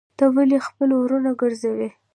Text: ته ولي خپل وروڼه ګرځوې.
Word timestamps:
ته 0.17 0.25
ولي 0.35 0.57
خپل 0.67 0.89
وروڼه 0.95 1.31
ګرځوې. 1.41 1.89